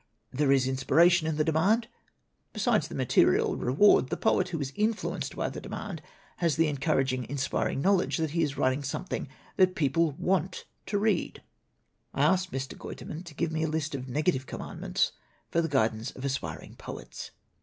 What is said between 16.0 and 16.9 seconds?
of as piring